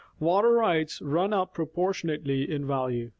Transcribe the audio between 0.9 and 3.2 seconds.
run up proportionately in value.